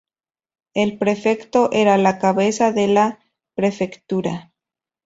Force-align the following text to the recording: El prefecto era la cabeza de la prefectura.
El 0.73 0.97
prefecto 0.97 1.71
era 1.71 1.95
la 1.99 2.17
cabeza 2.17 2.71
de 2.71 2.87
la 2.87 3.19
prefectura. 3.53 4.51